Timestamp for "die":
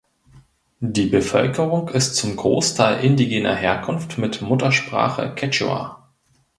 0.79-1.05